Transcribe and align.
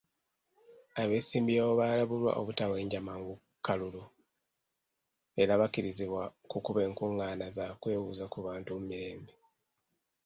Abeesimbyewo 1.01 1.71
baalabulwa 1.79 2.31
obutawenja 2.41 2.99
mangu 3.07 3.35
kalulu 3.65 4.03
era 5.41 5.53
bakkirizibwa 5.61 6.23
kukuba 6.49 6.81
nkungaana 6.89 7.47
za 7.57 7.65
kwebuuza 7.81 8.25
ku 8.33 8.37
bantu 8.45 8.69
mu 8.77 8.83
mirembe. 8.89 9.33